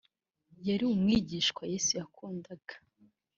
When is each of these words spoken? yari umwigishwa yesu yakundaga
yari 0.67 0.83
umwigishwa 0.93 1.61
yesu 1.71 1.91
yakundaga 1.99 2.73